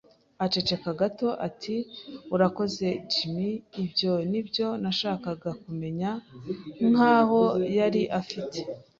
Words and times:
Aceceka 0.43 0.89
gato 0.99 1.29
ati: 1.47 1.75
“Urakoze, 2.35 2.87
Jim, 3.11 3.35
ibyo 3.83 4.11
ni 4.31 4.41
byo 4.47 4.67
nashakaga 4.83 5.49
kumenya,” 5.63 6.11
nk'aho 6.89 7.41
yari 7.77 8.01
afite 8.19 8.59